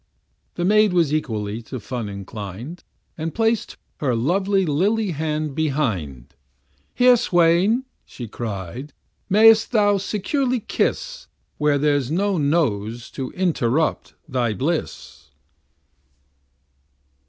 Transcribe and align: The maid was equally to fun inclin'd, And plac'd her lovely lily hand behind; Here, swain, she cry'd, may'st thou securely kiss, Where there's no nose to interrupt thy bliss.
The 0.55 0.65
maid 0.65 0.93
was 0.93 1.13
equally 1.13 1.61
to 1.61 1.79
fun 1.79 2.09
inclin'd, 2.09 2.83
And 3.19 3.35
plac'd 3.35 3.77
her 3.99 4.15
lovely 4.15 4.65
lily 4.65 5.11
hand 5.11 5.53
behind; 5.53 6.33
Here, 6.95 7.15
swain, 7.15 7.85
she 8.03 8.27
cry'd, 8.27 8.93
may'st 9.29 9.71
thou 9.73 9.99
securely 9.99 10.59
kiss, 10.61 11.27
Where 11.59 11.77
there's 11.77 12.09
no 12.09 12.39
nose 12.39 13.11
to 13.11 13.29
interrupt 13.33 14.15
thy 14.27 14.55
bliss. 14.55 15.29